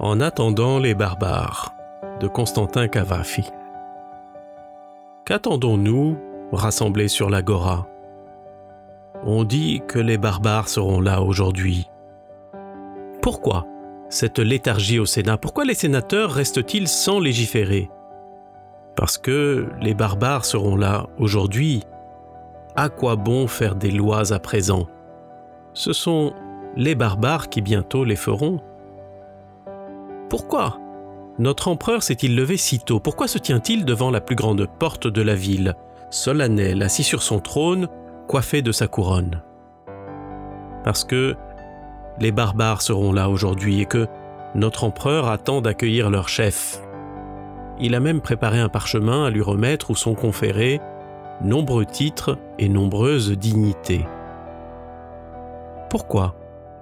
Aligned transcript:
En 0.00 0.20
attendant 0.20 0.78
les 0.78 0.94
barbares 0.94 1.74
de 2.20 2.28
Constantin 2.28 2.86
Cavafi. 2.86 3.42
Qu'attendons-nous 5.24 6.16
rassemblés 6.52 7.08
sur 7.08 7.28
l'agora? 7.28 7.88
On 9.24 9.42
dit 9.42 9.82
que 9.88 9.98
les 9.98 10.16
barbares 10.16 10.68
seront 10.68 11.00
là 11.00 11.20
aujourd'hui. 11.20 11.90
Pourquoi 13.22 13.66
cette 14.08 14.38
léthargie 14.38 15.00
au 15.00 15.04
Sénat? 15.04 15.36
Pourquoi 15.36 15.64
les 15.64 15.74
sénateurs 15.74 16.30
restent-ils 16.30 16.86
sans 16.86 17.18
légiférer? 17.18 17.90
Parce 18.94 19.18
que 19.18 19.68
les 19.80 19.94
barbares 19.94 20.44
seront 20.44 20.76
là 20.76 21.08
aujourd'hui. 21.18 21.82
À 22.76 22.88
quoi 22.88 23.16
bon 23.16 23.48
faire 23.48 23.74
des 23.74 23.90
lois 23.90 24.32
à 24.32 24.38
présent? 24.38 24.86
Ce 25.72 25.92
sont 25.92 26.34
les 26.76 26.94
barbares 26.94 27.48
qui 27.48 27.62
bientôt 27.62 28.04
les 28.04 28.14
feront. 28.14 28.60
Pourquoi 30.28 30.78
Notre 31.38 31.68
empereur 31.68 32.02
s'est-il 32.02 32.36
levé 32.36 32.58
si 32.58 32.78
tôt? 32.78 33.00
Pourquoi 33.00 33.28
se 33.28 33.38
tient-il 33.38 33.86
devant 33.86 34.10
la 34.10 34.20
plus 34.20 34.36
grande 34.36 34.66
porte 34.78 35.06
de 35.06 35.22
la 35.22 35.34
ville, 35.34 35.74
solennel, 36.10 36.82
assis 36.82 37.02
sur 37.02 37.22
son 37.22 37.40
trône, 37.40 37.88
coiffé 38.26 38.60
de 38.60 38.72
sa 38.72 38.88
couronne 38.88 39.42
Parce 40.84 41.04
que 41.04 41.34
les 42.20 42.32
barbares 42.32 42.82
seront 42.82 43.12
là 43.12 43.30
aujourd'hui 43.30 43.80
et 43.80 43.86
que 43.86 44.06
notre 44.54 44.84
empereur 44.84 45.28
attend 45.28 45.62
d'accueillir 45.62 46.10
leur 46.10 46.28
chef. 46.28 46.82
Il 47.80 47.94
a 47.94 48.00
même 48.00 48.20
préparé 48.20 48.58
un 48.58 48.68
parchemin 48.68 49.24
à 49.24 49.30
lui 49.30 49.42
remettre 49.42 49.90
où 49.90 49.96
sont 49.96 50.14
conférés 50.14 50.80
nombreux 51.42 51.86
titres 51.86 52.36
et 52.58 52.68
nombreuses 52.68 53.30
dignités. 53.30 54.04
Pourquoi? 55.88 56.34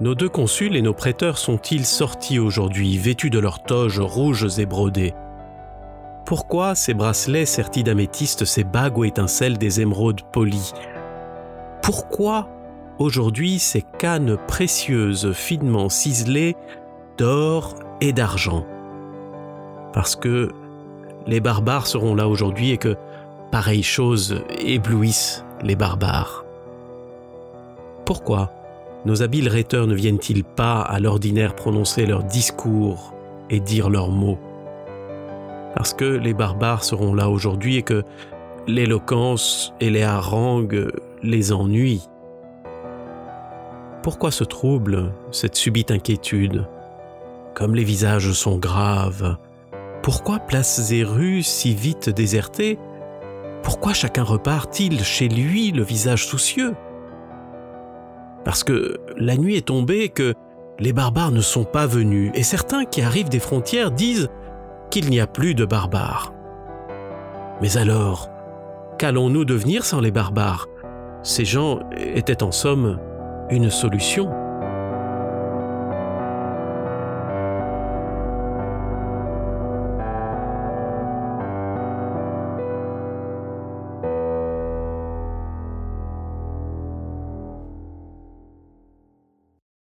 Nos 0.00 0.14
deux 0.14 0.28
consuls 0.28 0.76
et 0.76 0.82
nos 0.82 0.94
prêteurs 0.94 1.38
sont-ils 1.38 1.84
sortis 1.84 2.38
aujourd'hui, 2.38 2.96
vêtus 2.98 3.30
de 3.30 3.38
leurs 3.38 3.62
toges 3.62 4.00
rouges 4.00 4.58
et 4.58 4.66
brodées? 4.66 5.14
Pourquoi 6.24 6.74
ces 6.74 6.94
bracelets 6.94 7.46
sertis 7.46 7.82
d'améthyste, 7.82 8.44
ces 8.44 8.62
bagues 8.62 8.98
où 8.98 9.04
étincellent 9.04 9.58
des 9.58 9.80
émeraudes 9.80 10.22
polies? 10.22 10.72
Pourquoi 11.82 12.48
aujourd'hui 12.98 13.58
ces 13.58 13.82
cannes 13.82 14.36
précieuses 14.46 15.32
finement 15.32 15.88
ciselées 15.88 16.54
d'or 17.16 17.74
et 18.00 18.12
d'argent? 18.12 18.66
Parce 19.92 20.14
que 20.14 20.52
les 21.26 21.40
barbares 21.40 21.86
seront 21.86 22.14
là 22.14 22.28
aujourd'hui 22.28 22.70
et 22.70 22.78
que 22.78 22.94
pareilles 23.50 23.82
choses 23.82 24.44
éblouissent 24.60 25.44
les 25.62 25.76
barbares. 25.76 26.44
Pourquoi? 28.04 28.57
Nos 29.04 29.22
habiles 29.22 29.48
rhéteurs 29.48 29.86
ne 29.86 29.94
viennent-ils 29.94 30.44
pas 30.44 30.80
à 30.80 30.98
l'ordinaire 30.98 31.54
prononcer 31.54 32.04
leurs 32.06 32.24
discours 32.24 33.14
et 33.50 33.60
dire 33.60 33.90
leurs 33.90 34.10
mots? 34.10 34.38
Parce 35.74 35.94
que 35.94 36.04
les 36.04 36.34
barbares 36.34 36.84
seront 36.84 37.14
là 37.14 37.28
aujourd'hui 37.28 37.76
et 37.76 37.82
que 37.82 38.02
l'éloquence 38.66 39.72
et 39.80 39.90
les 39.90 40.02
harangues 40.02 40.90
les 41.22 41.52
ennuient. 41.52 42.08
Pourquoi 44.02 44.30
ce 44.30 44.44
trouble, 44.44 45.12
cette 45.30 45.56
subite 45.56 45.90
inquiétude? 45.90 46.66
Comme 47.54 47.74
les 47.74 47.84
visages 47.84 48.32
sont 48.32 48.58
graves, 48.58 49.36
pourquoi 50.02 50.38
places 50.38 50.92
et 50.92 51.04
rues 51.04 51.42
si 51.42 51.74
vite 51.74 52.08
désertées? 52.08 52.78
Pourquoi 53.62 53.92
chacun 53.92 54.22
repart-il 54.22 55.02
chez 55.04 55.28
lui 55.28 55.72
le 55.72 55.82
visage 55.82 56.26
soucieux? 56.26 56.74
Parce 58.44 58.64
que 58.64 58.98
la 59.16 59.36
nuit 59.36 59.56
est 59.56 59.66
tombée 59.66 60.08
que 60.08 60.34
les 60.78 60.92
barbares 60.92 61.32
ne 61.32 61.40
sont 61.40 61.64
pas 61.64 61.86
venus, 61.86 62.30
et 62.34 62.42
certains 62.42 62.84
qui 62.84 63.02
arrivent 63.02 63.28
des 63.28 63.40
frontières 63.40 63.90
disent 63.90 64.28
qu'il 64.90 65.10
n'y 65.10 65.20
a 65.20 65.26
plus 65.26 65.54
de 65.54 65.64
barbares. 65.64 66.32
Mais 67.60 67.76
alors, 67.76 68.30
qu'allons-nous 68.98 69.44
devenir 69.44 69.84
sans 69.84 70.00
les 70.00 70.12
barbares? 70.12 70.66
Ces 71.22 71.44
gens 71.44 71.80
étaient 71.96 72.42
en 72.42 72.52
somme 72.52 73.00
une 73.50 73.70
solution. 73.70 74.30